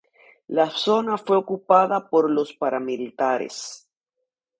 La 0.47 0.65
zona 0.71 1.15
fue 1.15 1.37
ocupada 1.37 2.09
por 2.09 2.27
los 2.27 2.53
paramilitares. 2.53 3.87